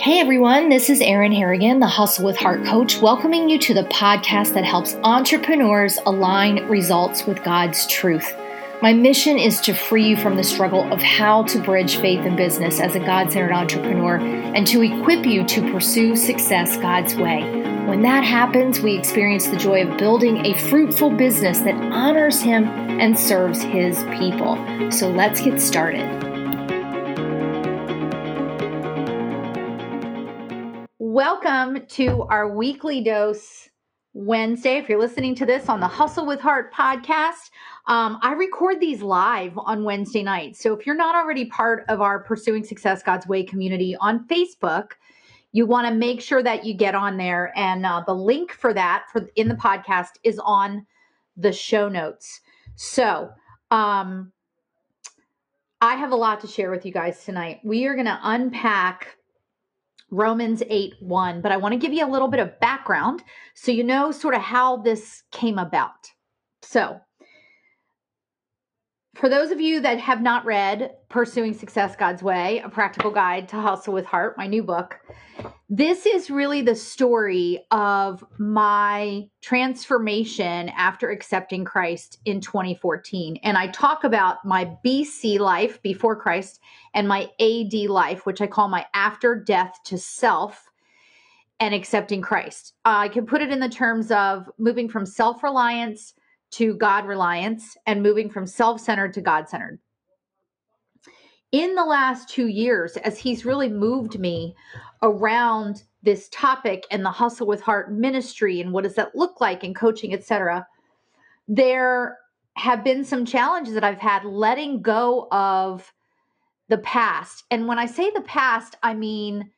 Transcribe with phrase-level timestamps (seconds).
[0.00, 3.84] Hey everyone, this is Erin Harrigan, the Hustle with Heart coach, welcoming you to the
[3.84, 8.34] podcast that helps entrepreneurs align results with God's truth.
[8.80, 12.38] My mission is to free you from the struggle of how to bridge faith and
[12.38, 17.42] business as a God centered entrepreneur and to equip you to pursue success God's way.
[17.86, 22.64] When that happens, we experience the joy of building a fruitful business that honors Him
[22.64, 24.56] and serves His people.
[24.90, 26.31] So let's get started.
[31.24, 33.68] Welcome to our weekly dose
[34.12, 34.78] Wednesday.
[34.78, 37.52] If you're listening to this on the Hustle with Heart podcast,
[37.86, 40.60] um, I record these live on Wednesday nights.
[40.60, 44.94] So if you're not already part of our Pursuing Success God's Way community on Facebook,
[45.52, 47.52] you want to make sure that you get on there.
[47.54, 50.84] And uh, the link for that for in the podcast is on
[51.36, 52.40] the show notes.
[52.74, 53.30] So
[53.70, 54.32] um,
[55.80, 57.60] I have a lot to share with you guys tonight.
[57.62, 59.18] We are going to unpack
[60.12, 63.24] Romans 8 1, but I want to give you a little bit of background
[63.54, 66.10] so you know sort of how this came about.
[66.60, 67.00] So,
[69.14, 73.48] for those of you that have not read Pursuing Success God's Way, a practical guide
[73.50, 74.98] to hustle with heart, my new book,
[75.68, 83.38] this is really the story of my transformation after accepting Christ in 2014.
[83.42, 86.60] And I talk about my BC life before Christ
[86.94, 90.70] and my AD life, which I call my after death to self
[91.60, 92.74] and accepting Christ.
[92.84, 96.14] Uh, I can put it in the terms of moving from self reliance
[96.52, 99.78] to God reliance and moving from self centered to God centered.
[101.50, 104.54] In the last two years, as he's really moved me
[105.02, 109.62] around this topic and the hustle with heart ministry and what does that look like
[109.62, 110.66] in coaching, etc.,
[111.48, 112.18] there
[112.56, 115.92] have been some challenges that I've had letting go of
[116.68, 117.44] the past.
[117.50, 119.50] And when I say the past, I mean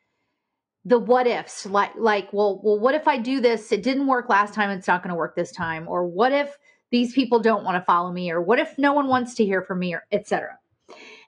[0.85, 4.29] the what ifs like like well well what if i do this it didn't work
[4.29, 6.59] last time it's not going to work this time or what if
[6.91, 9.63] these people don't want to follow me or what if no one wants to hear
[9.63, 10.59] from me or etc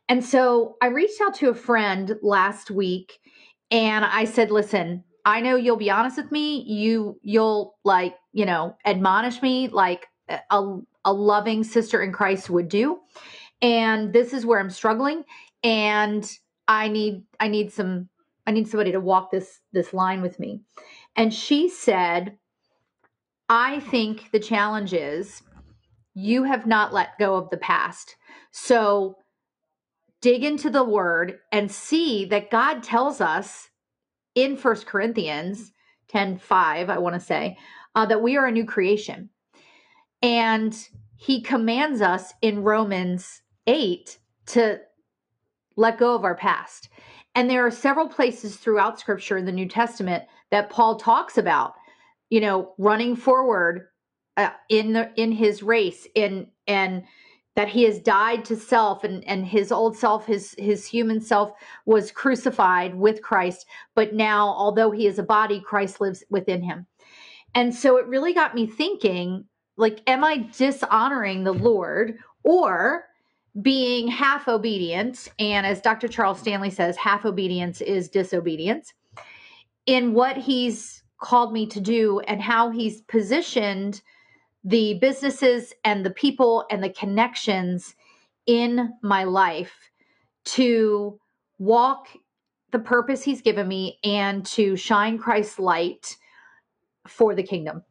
[0.08, 3.18] and so i reached out to a friend last week
[3.70, 8.46] and i said listen i know you'll be honest with me you you'll like you
[8.46, 10.06] know admonish me like
[10.50, 12.98] a, a loving sister in christ would do
[13.62, 15.24] and this is where i'm struggling
[15.62, 16.38] and
[16.68, 18.08] i need i need some
[18.46, 20.60] i need somebody to walk this this line with me.
[21.16, 22.36] And she said
[23.48, 25.42] i think the challenge is
[26.16, 28.16] you have not let go of the past.
[28.50, 29.18] So
[30.22, 33.68] dig into the word and see that God tells us
[34.34, 35.72] in First Corinthians
[36.08, 37.58] 10 5, I want to say,
[37.94, 39.28] uh, that we are a new creation.
[40.22, 40.74] And
[41.16, 44.80] he commands us in Romans 8 to
[45.76, 46.88] let go of our past.
[47.34, 51.74] And there are several places throughout scripture in the New Testament that Paul talks about,
[52.30, 53.88] you know, running forward
[54.36, 57.04] uh, in the in his race in and
[57.54, 61.52] that he has died to self and and his old self his his human self
[61.84, 66.86] was crucified with Christ but now although he is a body Christ lives within him.
[67.54, 73.04] And so it really got me thinking like am i dishonoring the lord or
[73.62, 78.92] being half obedient and as dr charles stanley says half obedience is disobedience
[79.86, 84.02] in what he's called me to do and how he's positioned
[84.66, 87.94] the businesses and the people and the connections
[88.46, 89.72] in my life
[90.44, 91.18] to
[91.58, 92.08] walk
[92.72, 96.16] the purpose he's given me and to shine Christ's light
[97.06, 97.84] for the kingdom.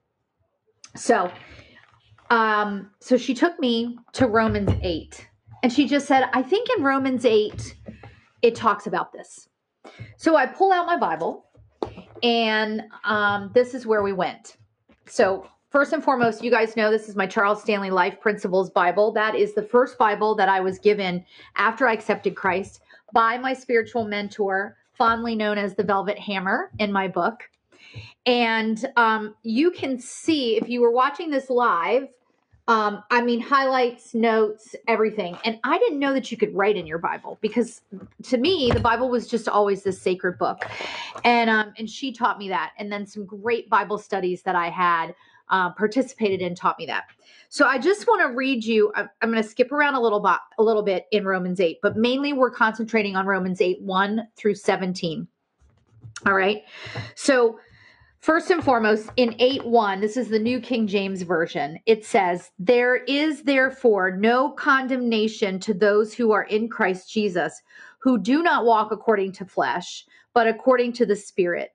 [0.97, 1.31] So,
[2.29, 5.29] um, so she took me to Romans 8
[5.63, 7.73] and she just said, I think in Romans 8,
[8.41, 9.47] it talks about this.
[10.17, 11.45] So I pull out my Bible
[12.21, 14.57] and um, this is where we went.
[15.07, 19.11] So First and foremost, you guys know this is my Charles Stanley Life Principles Bible.
[19.11, 21.25] That is the first Bible that I was given
[21.57, 22.79] after I accepted Christ
[23.11, 27.49] by my spiritual mentor, fondly known as the Velvet Hammer in my book.
[28.25, 32.07] And um, you can see if you were watching this live,
[32.69, 35.37] um, I mean, highlights, notes, everything.
[35.43, 37.81] And I didn't know that you could write in your Bible because
[38.23, 40.65] to me, the Bible was just always this sacred book.
[41.25, 42.71] And um, and she taught me that.
[42.79, 45.13] And then some great Bible studies that I had
[45.49, 47.05] uh, participated in taught me that.
[47.49, 48.91] So I just want to read you.
[48.95, 51.79] I'm, I'm going to skip around a little bit, a little bit in Romans 8,
[51.81, 55.27] but mainly we're concentrating on Romans 8 1 through 17.
[56.25, 56.63] All right.
[57.15, 57.59] So
[58.25, 62.49] First and foremost, in 8 1, this is the New King James Version, it says,
[62.57, 67.61] There is therefore no condemnation to those who are in Christ Jesus,
[67.99, 71.74] who do not walk according to flesh, but according to the Spirit.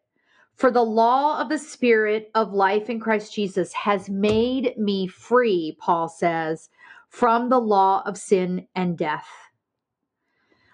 [0.60, 5.74] For the law of the Spirit of life in Christ Jesus has made me free,
[5.80, 6.68] Paul says,
[7.08, 9.26] from the law of sin and death.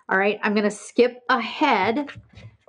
[0.08, 2.08] All right, I'm going to skip ahead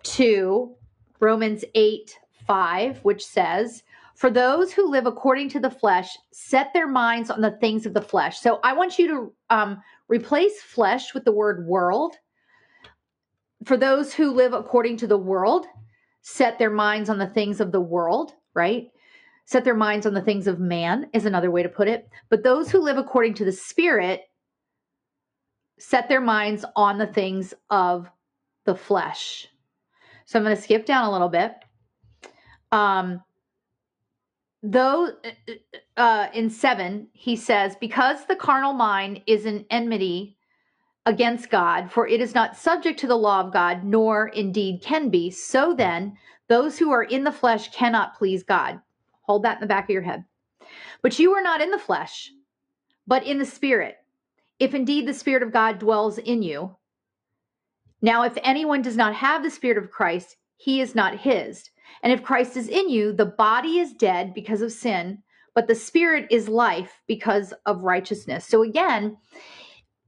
[0.03, 0.75] to
[1.19, 3.81] Romans 8 5, which says,
[4.13, 7.95] For those who live according to the flesh set their minds on the things of
[7.95, 8.39] the flesh.
[8.39, 12.15] So I want you to um, replace flesh with the word world.
[13.65, 15.65] For those who live according to the world,
[16.29, 18.89] set their minds on the things of the world, right?
[19.45, 22.09] Set their minds on the things of man is another way to put it.
[22.29, 24.23] But those who live according to the Spirit
[25.79, 28.09] set their minds on the things of
[28.65, 29.47] the flesh.
[30.25, 31.53] So I'm going to skip down a little bit.
[32.73, 33.23] Um,
[34.61, 35.11] though
[35.95, 40.36] uh, in seven, he says, because the carnal mind is an enmity
[41.07, 45.09] against God, for it is not subject to the law of God, nor indeed can
[45.09, 45.31] be.
[45.31, 46.17] So then,
[46.49, 48.81] those who are in the flesh cannot please God.
[49.21, 50.25] Hold that in the back of your head.
[51.01, 52.29] But you are not in the flesh,
[53.07, 53.95] but in the Spirit,
[54.59, 56.75] if indeed the Spirit of God dwells in you.
[58.01, 61.69] Now, if anyone does not have the Spirit of Christ, he is not his.
[62.03, 65.23] And if Christ is in you, the body is dead because of sin,
[65.55, 68.45] but the Spirit is life because of righteousness.
[68.45, 69.15] So again,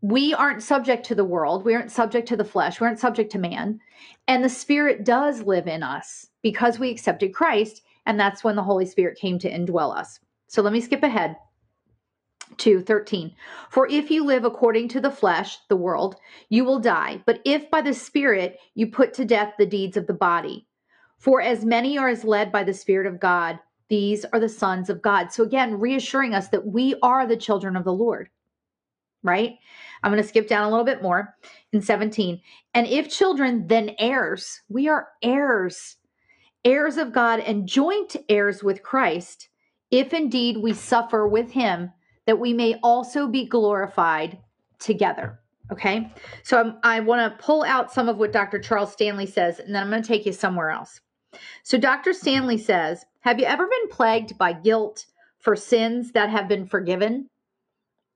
[0.01, 1.65] we aren't subject to the world.
[1.65, 2.79] We aren't subject to the flesh.
[2.79, 3.79] We aren't subject to man.
[4.27, 7.81] And the Spirit does live in us because we accepted Christ.
[8.05, 10.19] And that's when the Holy Spirit came to indwell us.
[10.47, 11.35] So let me skip ahead
[12.57, 13.35] to 13.
[13.69, 16.15] For if you live according to the flesh, the world,
[16.47, 17.21] you will die.
[17.25, 20.65] But if by the Spirit you put to death the deeds of the body,
[21.17, 23.59] for as many are as led by the Spirit of God,
[23.89, 25.31] these are the sons of God.
[25.33, 28.29] So again, reassuring us that we are the children of the Lord
[29.23, 29.55] right?
[30.03, 31.35] I'm going to skip down a little bit more
[31.73, 32.39] in 17.
[32.73, 34.61] And if children, then heirs.
[34.69, 35.97] We are heirs,
[36.63, 39.49] heirs of God and joint heirs with Christ,
[39.91, 41.91] if indeed we suffer with him,
[42.25, 44.37] that we may also be glorified
[44.79, 45.39] together.
[45.71, 46.11] Okay,
[46.43, 48.59] so I'm, i want to pull out some of what Dr.
[48.59, 50.99] Charles Stanley says, and then I'm going to take you somewhere else.
[51.63, 52.11] So, Dr.
[52.11, 55.05] Stanley says, Have you ever been plagued by guilt
[55.37, 57.29] for sins that have been forgiven?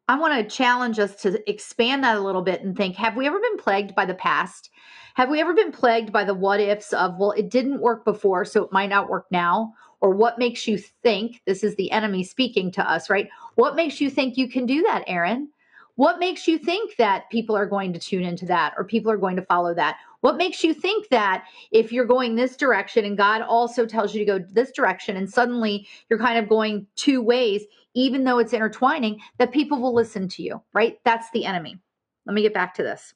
[0.09, 3.25] I want to challenge us to expand that a little bit and think have we
[3.25, 4.69] ever been plagued by the past?
[5.15, 8.43] Have we ever been plagued by the what ifs of, well, it didn't work before,
[8.43, 9.73] so it might not work now?
[10.01, 13.29] Or what makes you think this is the enemy speaking to us, right?
[13.55, 15.47] What makes you think you can do that, Erin?
[15.95, 19.17] What makes you think that people are going to tune into that or people are
[19.17, 19.97] going to follow that?
[20.23, 24.19] What makes you think that if you're going this direction and God also tells you
[24.19, 28.53] to go this direction and suddenly you're kind of going two ways, even though it's
[28.53, 30.97] intertwining, that people will listen to you, right?
[31.03, 31.77] That's the enemy.
[32.25, 33.13] Let me get back to this.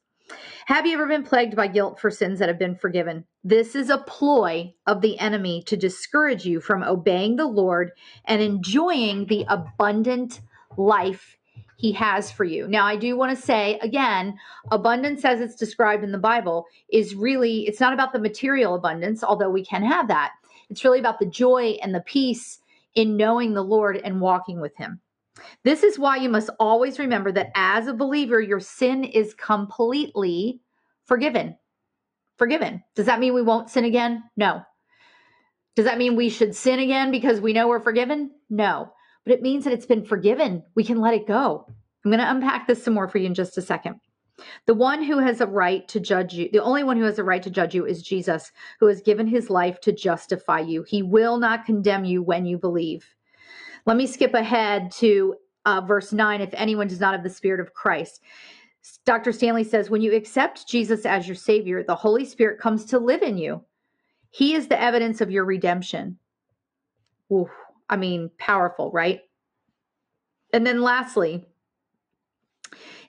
[0.65, 3.23] Have you ever been plagued by guilt for sins that have been forgiven?
[3.41, 7.91] This is a ploy of the enemy to discourage you from obeying the Lord
[8.25, 10.41] and enjoying the abundant
[10.75, 11.37] life
[11.77, 12.67] he has for you.
[12.67, 14.37] Now, I do want to say again,
[14.71, 19.23] abundance as it's described in the Bible is really, it's not about the material abundance,
[19.23, 20.31] although we can have that.
[20.69, 22.59] It's really about the joy and the peace
[22.95, 24.99] in knowing the Lord and walking with him.
[25.63, 30.59] This is why you must always remember that as a believer, your sin is completely
[31.05, 31.57] forgiven.
[32.37, 32.83] Forgiven.
[32.95, 34.23] Does that mean we won't sin again?
[34.35, 34.63] No.
[35.75, 38.31] Does that mean we should sin again because we know we're forgiven?
[38.49, 38.93] No
[39.27, 40.63] but it means that it's been forgiven.
[40.73, 41.65] We can let it go.
[42.05, 43.99] I'm going to unpack this some more for you in just a second.
[44.67, 47.25] The one who has a right to judge you, the only one who has a
[47.25, 50.83] right to judge you is Jesus, who has given his life to justify you.
[50.83, 53.05] He will not condemn you when you believe.
[53.85, 57.59] Let me skip ahead to uh, verse 9 if anyone does not have the Spirit
[57.59, 58.21] of Christ.
[59.05, 59.33] Dr.
[59.33, 63.23] Stanley says, when you accept Jesus as your Savior, the Holy Spirit comes to live
[63.23, 63.65] in you.
[64.29, 66.17] He is the evidence of your redemption.
[67.89, 69.21] I mean, powerful, right?
[70.53, 71.45] And then lastly,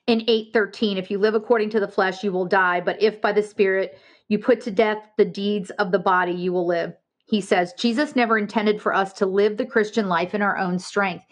[0.06, 3.32] in 8:13, if you live according to the flesh, you will die, but if by
[3.32, 6.94] the Spirit you put to death the deeds of the body, you will live.
[7.26, 10.78] He says, Jesus never intended for us to live the Christian life in our own
[10.78, 11.26] strength.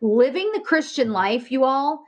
[0.00, 2.04] Living the Christian life, you all,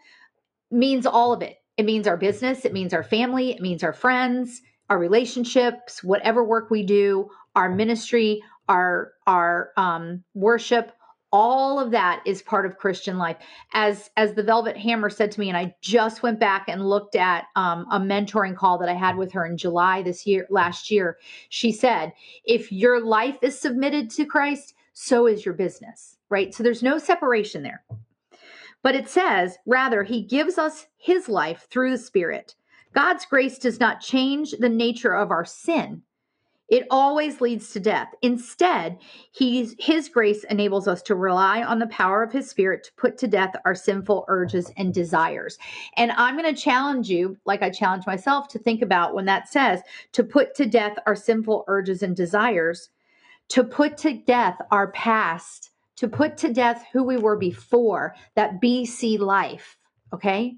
[0.70, 1.56] means all of it.
[1.76, 6.42] It means our business, it means our family, it means our friends, our relationships, whatever
[6.42, 10.92] work we do, our ministry, our our um, worship
[11.30, 13.36] all of that is part of christian life.
[13.74, 17.16] As as the velvet hammer said to me and i just went back and looked
[17.16, 20.90] at um, a mentoring call that i had with her in july this year last
[20.90, 21.18] year
[21.50, 22.12] she said
[22.44, 26.54] if your life is submitted to christ so is your business right?
[26.54, 27.82] So there's no separation there.
[28.82, 32.54] But it says rather he gives us his life through the spirit.
[32.94, 36.02] God's grace does not change the nature of our sin.
[36.68, 38.08] It always leads to death.
[38.20, 38.98] Instead,
[39.32, 43.16] he's, his grace enables us to rely on the power of his spirit to put
[43.18, 45.56] to death our sinful urges and desires.
[45.96, 49.48] And I'm going to challenge you, like I challenge myself, to think about when that
[49.48, 49.80] says
[50.12, 52.90] to put to death our sinful urges and desires,
[53.48, 58.60] to put to death our past, to put to death who we were before, that
[58.60, 59.78] BC life.
[60.12, 60.56] Okay?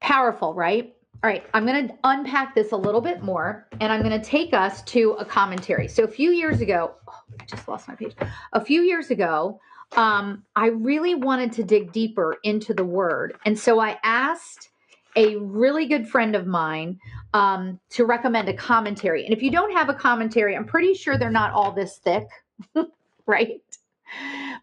[0.00, 0.92] Powerful, right?
[1.24, 4.24] All right, I'm going to unpack this a little bit more and I'm going to
[4.24, 5.86] take us to a commentary.
[5.86, 8.14] So, a few years ago, oh, I just lost my page.
[8.52, 9.60] A few years ago,
[9.96, 13.36] um, I really wanted to dig deeper into the word.
[13.44, 14.70] And so I asked
[15.16, 16.98] a really good friend of mine
[17.34, 19.24] um, to recommend a commentary.
[19.24, 22.26] And if you don't have a commentary, I'm pretty sure they're not all this thick,
[23.26, 23.62] right?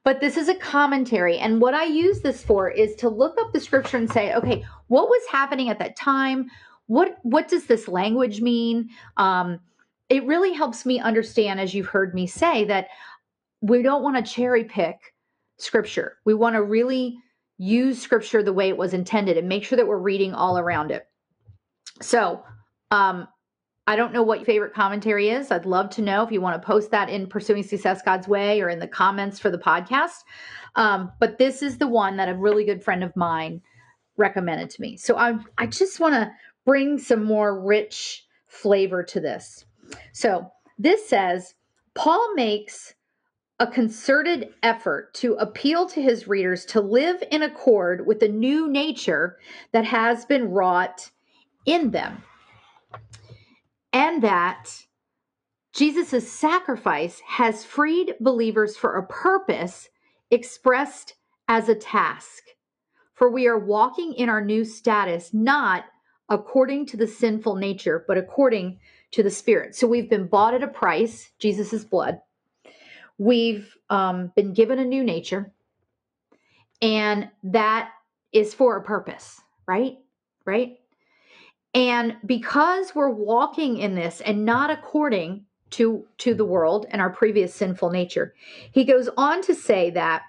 [0.10, 1.38] But this is a commentary.
[1.38, 4.66] And what I use this for is to look up the scripture and say, okay,
[4.88, 6.50] what was happening at that time?
[6.88, 8.90] What what does this language mean?
[9.18, 9.60] Um,
[10.10, 12.88] it really helps me understand, as you've heard me say, that
[13.62, 15.14] we don't want to cherry pick
[15.60, 16.18] scripture.
[16.26, 17.20] We want to really
[17.60, 20.90] use scripture the way it was intended and make sure that we're reading all around
[20.90, 21.06] it.
[22.02, 22.44] So,
[22.90, 23.28] um,
[23.90, 25.50] I don't know what your favorite commentary is.
[25.50, 28.62] I'd love to know if you want to post that in Pursuing Success God's Way
[28.62, 30.26] or in the comments for the podcast.
[30.76, 33.64] Um, but this is the one that a really good friend of mine
[34.16, 34.96] recommended to me.
[34.96, 36.32] So I, I just want to
[36.68, 39.66] bring some more rich flavor to this.
[40.14, 41.56] So this says
[41.96, 42.94] Paul makes
[43.60, 48.68] a concerted effort to appeal to his readers to live in accord with the new
[48.68, 49.40] nature
[49.72, 51.10] that has been wrought
[51.66, 52.22] in them
[53.94, 54.86] and that
[55.74, 59.90] Jesus' sacrifice has freed believers for a purpose
[60.32, 61.16] expressed
[61.48, 62.44] as a task.
[63.14, 65.86] For we are walking in our new status, not
[66.30, 68.80] according to the sinful nature, but according
[69.12, 69.76] to the Spirit.
[69.76, 72.20] So we've been bought at a price, Jesus' blood.
[73.18, 75.52] We've um, been given a new nature,
[76.82, 77.92] and that
[78.32, 79.98] is for a purpose, right?
[80.46, 80.79] Right?
[81.74, 87.12] And because we're walking in this and not according to to the world and our
[87.12, 88.34] previous sinful nature,
[88.72, 90.24] he goes on to say that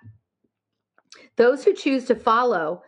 [1.37, 2.83] those who choose to follow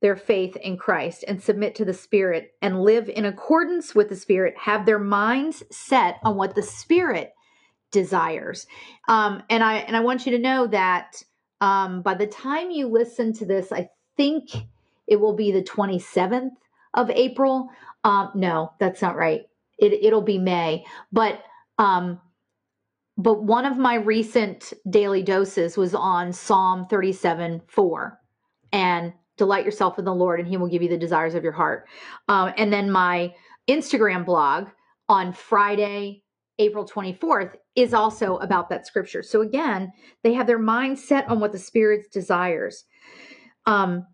[0.00, 4.16] their faith in Christ and submit to the Spirit and live in accordance with the
[4.16, 7.32] Spirit have their minds set on what the Spirit
[7.90, 8.66] desires.
[9.08, 11.20] Um, and I and I want you to know that
[11.60, 14.50] um, by the time you listen to this, I think
[15.08, 16.50] it will be the 27th
[16.94, 17.68] of April.
[18.04, 19.42] Um, no, that's not right.
[19.78, 20.84] It, it'll be May.
[21.12, 21.42] But
[21.78, 22.20] um,
[23.16, 28.18] but one of my recent daily doses was on Psalm 37 4
[28.72, 31.52] and delight yourself in the Lord and he will give you the desires of your
[31.52, 31.88] heart.
[32.28, 33.34] Um, and then my
[33.68, 34.68] Instagram blog
[35.08, 36.22] on Friday,
[36.60, 39.22] April 24th is also about that scripture.
[39.22, 39.92] So again,
[40.22, 42.84] they have their mind set on what the Spirit desires.
[43.66, 44.06] Um,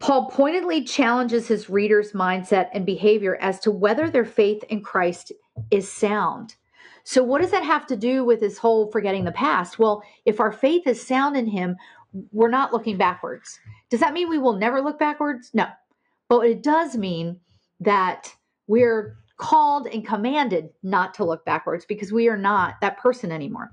[0.00, 5.30] Paul pointedly challenges his readers' mindset and behavior as to whether their faith in Christ
[5.70, 6.56] is sound.
[7.04, 9.78] So, what does that have to do with this whole forgetting the past?
[9.78, 11.76] Well, if our faith is sound in Him,
[12.32, 13.60] we're not looking backwards.
[13.90, 15.50] Does that mean we will never look backwards?
[15.52, 15.66] No.
[16.28, 17.38] But it does mean
[17.80, 18.34] that
[18.66, 23.70] we're called and commanded not to look backwards because we are not that person anymore.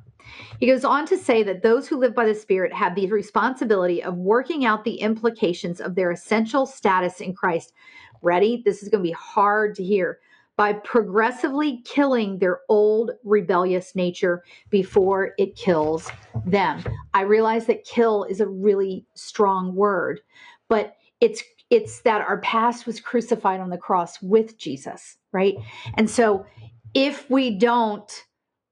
[0.59, 4.03] He goes on to say that those who live by the Spirit have the responsibility
[4.03, 7.73] of working out the implications of their essential status in Christ.
[8.21, 8.61] Ready?
[8.65, 10.19] This is going to be hard to hear.
[10.55, 16.09] By progressively killing their old rebellious nature before it kills
[16.47, 16.83] them.
[17.13, 20.21] I realize that kill is a really strong word,
[20.67, 25.55] but it's it's that our past was crucified on the cross with Jesus, right?
[25.95, 26.45] And so
[26.93, 28.11] if we don't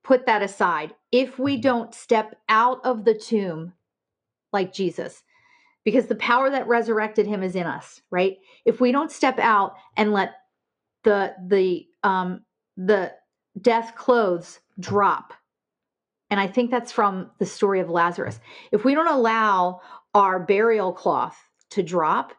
[0.06, 3.74] put that aside, if we don't step out of the tomb
[4.54, 5.24] like Jesus,
[5.84, 8.38] because the power that resurrected him is in us, right?
[8.66, 10.36] If we don't step out and let
[11.04, 12.44] the the um
[12.78, 13.14] the
[13.60, 15.34] death clothes drop.
[16.30, 18.40] And I think that's from the story of Lazarus.
[18.72, 19.82] If we don't allow
[20.14, 21.38] our burial cloth
[21.72, 22.34] to drop,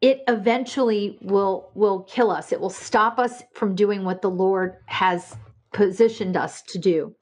[0.00, 4.76] it eventually will will kill us it will stop us from doing what the lord
[4.84, 5.34] has
[5.74, 7.14] positioned us to do.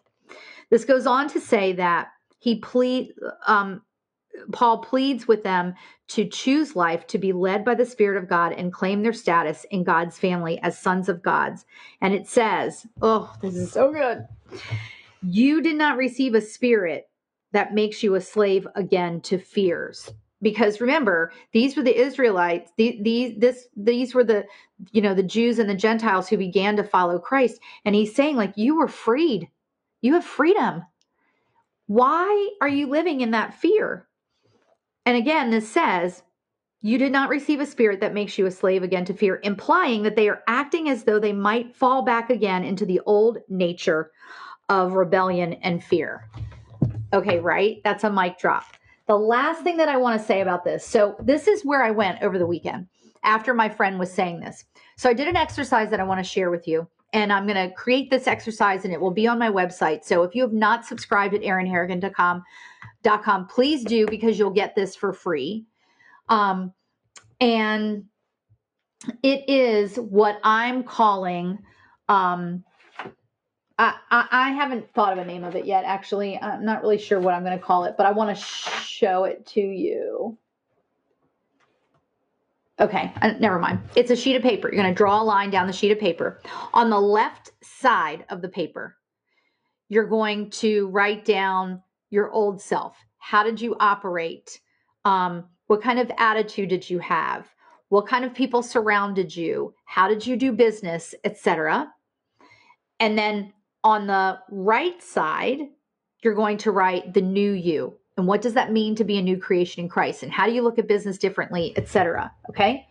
[0.70, 3.12] This goes on to say that he plead
[3.46, 3.82] um,
[4.52, 5.74] paul pleads with them
[6.08, 9.66] to choose life to be led by the spirit of god and claim their status
[9.70, 11.64] in god's family as sons of gods.
[12.00, 14.26] And it says oh this is so good.
[15.22, 17.08] You did not receive a spirit
[17.52, 20.10] that makes you a slave again to fears
[20.42, 24.44] because remember these were the israelites these, these this these were the
[24.90, 27.60] you know the jews and the gentiles who began to follow christ.
[27.84, 29.48] And he's saying like you were freed.
[30.00, 30.82] You have freedom.
[31.86, 34.08] Why are you living in that fear?
[35.06, 36.22] And again this says
[36.84, 40.02] you did not receive a spirit that makes you a slave again to fear implying
[40.02, 44.10] that they are acting as though they might fall back again into the old nature
[44.68, 46.28] of rebellion and fear.
[47.12, 47.80] Okay right?
[47.84, 48.64] That's a mic drop
[49.06, 51.90] the last thing that I want to say about this so, this is where I
[51.90, 52.86] went over the weekend
[53.24, 54.64] after my friend was saying this.
[54.96, 57.68] So, I did an exercise that I want to share with you, and I'm going
[57.68, 60.04] to create this exercise and it will be on my website.
[60.04, 62.42] So, if you have not subscribed at erinharrigan.com,
[63.22, 65.64] .com, please do because you'll get this for free.
[66.28, 66.72] Um,
[67.40, 68.04] and
[69.22, 71.58] it is what I'm calling
[72.08, 72.64] um,
[73.82, 76.38] I, I, haven't thought of a name of it yet, actually.
[76.38, 79.24] I'm not really sure what I'm going to call it, but I want to show
[79.24, 80.38] it to you.
[82.78, 83.80] Okay, uh, never mind.
[83.96, 84.68] It's a sheet of paper.
[84.68, 86.40] You're going to draw a line down the sheet of paper.
[86.72, 88.96] On the left side of the paper,
[89.88, 92.96] you're going to write down your old self.
[93.18, 94.60] How did you operate?
[95.04, 97.48] Um, what kind of attitude did you have?
[97.88, 99.74] What kind of people surrounded you?
[99.86, 101.92] How did you do business, etc.
[103.00, 103.52] And then
[103.84, 105.58] on the right side,
[106.22, 107.96] you're going to write the new you.
[108.16, 110.22] And what does that mean to be a new creation in Christ?
[110.22, 112.30] And how do you look at business differently, etc.
[112.50, 112.86] Okay.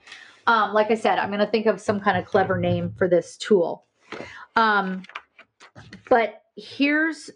[0.47, 3.07] Um, like I said, I'm going to think of some kind of clever name for
[3.07, 3.85] this tool.
[4.55, 5.03] Um,
[6.09, 7.29] but here's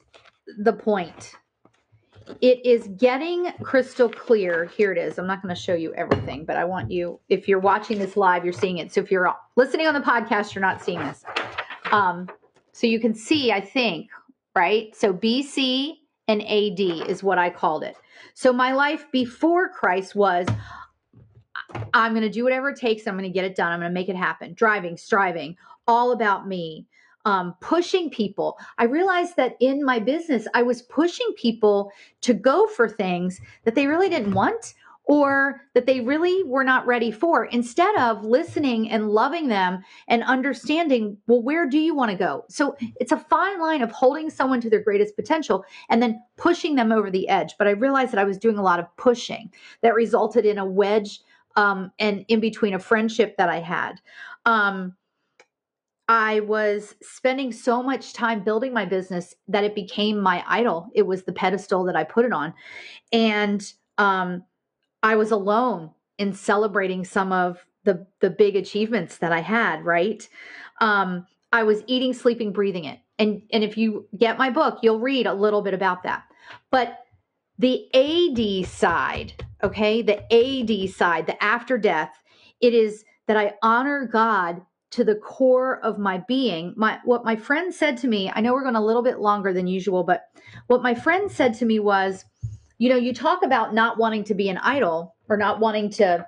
[0.57, 1.35] the point
[2.41, 4.65] it is getting crystal clear.
[4.65, 5.19] Here it is.
[5.19, 8.17] I'm not going to show you everything, but I want you, if you're watching this
[8.17, 8.91] live, you're seeing it.
[8.91, 11.23] So if you're listening on the podcast, you're not seeing this.
[11.91, 12.27] Um,
[12.75, 14.09] so you can see, I think,
[14.53, 14.93] right?
[14.93, 15.93] So BC
[16.27, 17.95] and AD is what I called it.
[18.33, 20.45] So my life before Christ was
[21.93, 23.07] I'm going to do whatever it takes.
[23.07, 23.71] I'm going to get it done.
[23.71, 24.53] I'm going to make it happen.
[24.55, 25.55] Driving, striving,
[25.87, 26.85] all about me.
[27.23, 28.57] Um, pushing people.
[28.77, 33.73] I realized that in my business, I was pushing people to go for things that
[33.73, 34.75] they really didn't want
[35.07, 40.23] or that they really were not ready for instead of listening and loving them and
[40.23, 44.29] understanding well where do you want to go so it's a fine line of holding
[44.29, 48.11] someone to their greatest potential and then pushing them over the edge but i realized
[48.11, 51.19] that i was doing a lot of pushing that resulted in a wedge
[51.57, 54.01] um, and in between a friendship that i had
[54.45, 54.95] um,
[56.07, 60.91] I was spending so much time building my business that it became my idol.
[60.93, 62.53] It was the pedestal that I put it on.
[63.11, 63.65] And
[63.97, 64.43] um,
[65.05, 70.27] I was alone in celebrating some of the the big achievements that I had, right?
[70.81, 72.99] Um, I was eating, sleeping, breathing it.
[73.19, 76.23] And and if you get my book, you'll read a little bit about that.
[76.71, 77.05] But
[77.59, 82.11] the AD side, okay, the AD side, the after death,
[82.59, 86.73] it is that I honor God to the core of my being.
[86.75, 89.53] My what my friend said to me, I know we're going a little bit longer
[89.53, 90.23] than usual, but
[90.65, 92.25] what my friend said to me was,
[92.77, 96.25] you know, you talk about not wanting to be an idol or not wanting to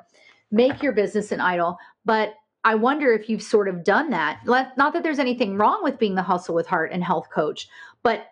[0.51, 2.33] make your business an idol, but
[2.63, 4.41] I wonder if you've sort of done that.
[4.45, 7.67] Not that there's anything wrong with being the hustle with heart and health coach,
[8.03, 8.27] but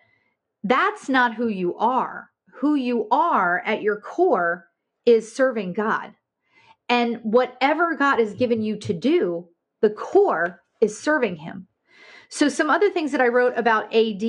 [0.64, 2.30] that's not who you are.
[2.52, 4.66] Who you are at your core
[5.04, 6.14] is serving God.
[6.88, 9.48] And whatever God has given you to do,
[9.80, 11.66] the core is serving Him.
[12.28, 14.24] So some other things that I wrote about AD,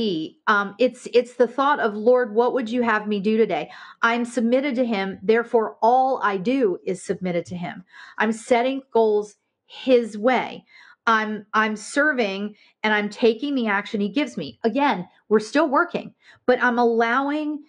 [0.48, 3.72] um, it's it's the thought of Lord, what would you have me do today?
[4.02, 7.84] I'm submitted to Him, therefore all I do is submitted to Him.
[8.18, 10.66] I'm setting goals His way.
[11.08, 14.60] I'm I'm serving and I'm taking the action He gives me.
[14.64, 16.14] Again, we're still working,
[16.46, 17.64] but I'm allowing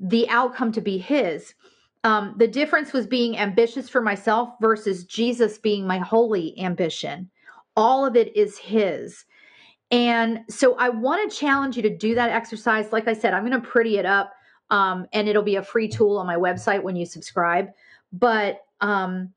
[0.00, 1.54] the outcome to be His.
[2.02, 7.30] Um, the difference was being ambitious for myself versus Jesus being my holy ambition.
[7.76, 9.24] All of it is His.
[9.90, 12.92] And so I want to challenge you to do that exercise.
[12.92, 14.32] Like I said, I'm going to pretty it up
[14.70, 17.68] um, and it'll be a free tool on my website when you subscribe.
[18.12, 19.32] But um,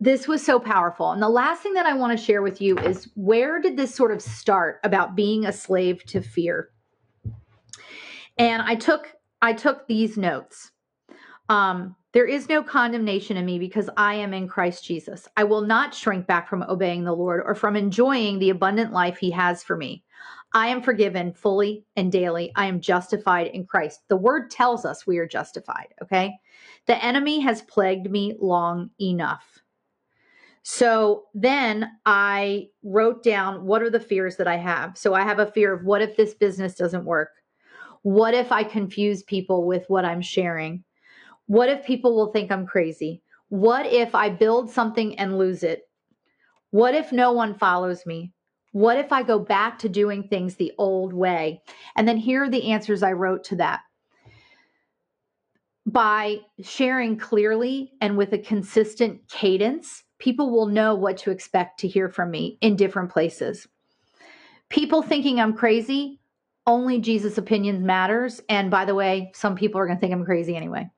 [0.00, 1.12] this was so powerful.
[1.12, 3.94] And the last thing that I want to share with you is where did this
[3.94, 6.70] sort of start about being a slave to fear?
[8.36, 10.70] And I took I took these notes.
[11.48, 15.26] Um, there is no condemnation in me because I am in Christ Jesus.
[15.36, 19.16] I will not shrink back from obeying the Lord or from enjoying the abundant life
[19.16, 20.04] he has for me.
[20.54, 22.52] I am forgiven fully and daily.
[22.54, 24.00] I am justified in Christ.
[24.08, 26.34] The word tells us we are justified, okay?
[26.86, 29.60] The enemy has plagued me long enough.
[30.62, 34.96] So then I wrote down what are the fears that I have.
[34.98, 37.30] So I have a fear of what if this business doesn't work?
[38.02, 40.84] What if I confuse people with what I'm sharing?
[41.46, 43.22] What if people will think I'm crazy?
[43.48, 45.82] What if I build something and lose it?
[46.70, 48.32] What if no one follows me?
[48.72, 51.60] What if I go back to doing things the old way?
[51.96, 53.80] And then here are the answers I wrote to that.
[55.84, 61.88] By sharing clearly and with a consistent cadence, people will know what to expect to
[61.88, 63.66] hear from me in different places.
[64.70, 66.20] People thinking I'm crazy,
[66.66, 68.40] only Jesus' opinion matters.
[68.48, 70.88] And by the way, some people are going to think I'm crazy anyway.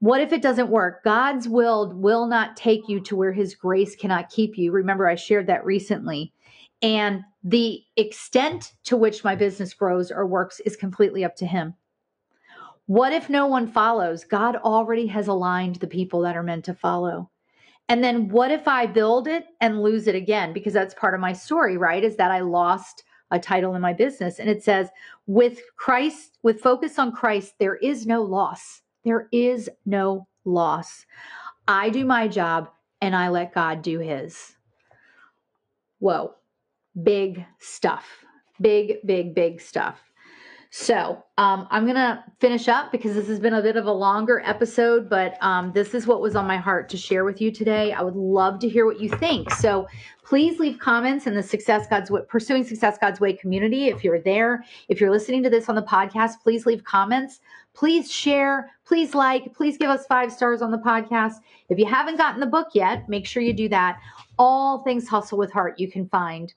[0.00, 1.02] What if it doesn't work?
[1.04, 4.70] God's will will not take you to where his grace cannot keep you.
[4.72, 6.32] Remember, I shared that recently.
[6.82, 11.74] And the extent to which my business grows or works is completely up to him.
[12.86, 14.24] What if no one follows?
[14.24, 17.30] God already has aligned the people that are meant to follow.
[17.88, 20.52] And then what if I build it and lose it again?
[20.52, 22.04] Because that's part of my story, right?
[22.04, 24.38] Is that I lost a title in my business.
[24.38, 24.88] And it says,
[25.26, 28.82] with Christ, with focus on Christ, there is no loss.
[29.06, 31.06] There is no loss.
[31.68, 32.68] I do my job
[33.00, 34.56] and I let God do his.
[36.00, 36.34] Whoa,
[37.02, 38.06] big stuff.
[38.60, 40.00] Big, big, big stuff.
[40.78, 43.92] So um, I'm going to finish up because this has been a bit of a
[43.92, 47.50] longer episode, but um, this is what was on my heart to share with you
[47.50, 47.94] today.
[47.94, 49.50] I would love to hear what you think.
[49.54, 49.88] So
[50.22, 53.86] please leave comments in the Success God's Way, Pursuing Success God's Way community.
[53.86, 57.40] If you're there, if you're listening to this on the podcast, please leave comments.
[57.72, 61.36] Please share, please like, please give us five stars on the podcast.
[61.70, 63.98] If you haven't gotten the book yet, make sure you do that.
[64.38, 66.52] All things Hustle with Heart you can find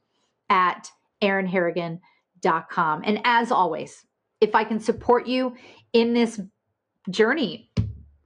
[0.49, 3.01] at erinharrigan.com.
[3.05, 4.05] And as always,
[4.41, 5.56] if I can support you
[5.93, 6.39] in this
[7.10, 7.69] journey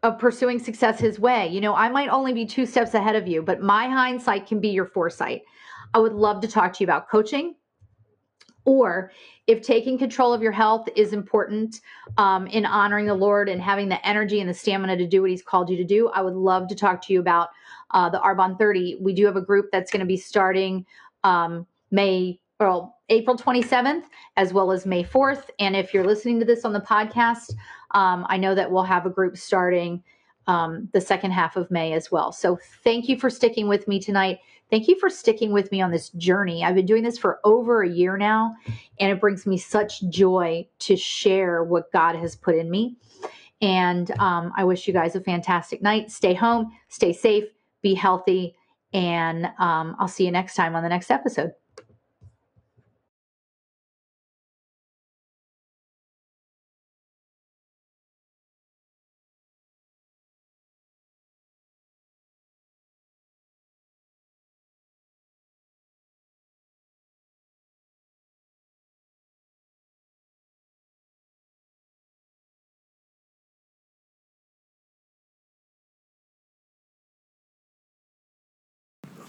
[0.04, 1.48] of pursuing success his way.
[1.48, 4.60] You know, I might only be two steps ahead of you, but my hindsight can
[4.60, 5.44] be your foresight.
[5.94, 7.56] I would love to talk to you about coaching.
[8.66, 9.12] Or
[9.48, 11.82] if taking control of your health is important
[12.18, 15.32] um, in honoring the Lord and having the energy and the stamina to do what
[15.32, 17.50] He's called you to do, I would love to talk to you about
[17.92, 19.00] uh, the Arbonne 30.
[19.02, 20.86] We do have a group that's going to be starting
[21.24, 24.04] um, May well, April 27th
[24.38, 25.50] as well as May 4th.
[25.60, 27.54] And if you're listening to this on the podcast,
[27.92, 30.04] um, I know that we'll have a group starting
[30.48, 32.32] um, the second half of May as well.
[32.32, 34.40] So thank you for sticking with me tonight.
[34.70, 36.64] Thank you for sticking with me on this journey.
[36.64, 38.56] I've been doing this for over a year now,
[39.00, 42.98] and it brings me such joy to share what God has put in me.
[43.62, 46.12] And um, I wish you guys a fantastic night.
[46.12, 47.46] Stay home, stay safe,
[47.84, 48.56] be healthy,
[48.92, 51.52] and um, I'll see you next time on the next episode.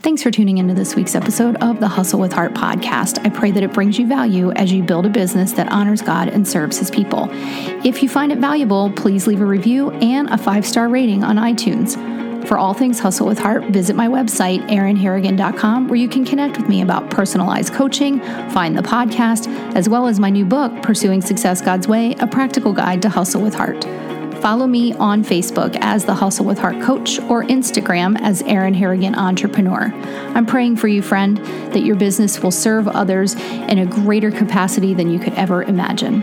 [0.05, 3.25] Thanks for tuning into this week's episode of the Hustle with Heart podcast.
[3.25, 6.29] I pray that it brings you value as you build a business that honors God
[6.29, 7.31] and serves his people.
[7.33, 11.37] If you find it valuable, please leave a review and a five star rating on
[11.37, 11.97] iTunes.
[12.47, 16.69] For all things Hustle with Heart, visit my website, erinharrigan.com, where you can connect with
[16.69, 21.63] me about personalized coaching, find the podcast, as well as my new book, Pursuing Success
[21.63, 23.87] God's Way A Practical Guide to Hustle with Heart.
[24.45, 29.15] Follow me on Facebook as the Hustle with Heart Coach or Instagram as Erin Harrigan
[29.15, 29.91] Entrepreneur.
[30.35, 31.39] I'm praying for you, friend,
[31.73, 36.23] that your business will serve others in a greater capacity than you could ever imagine.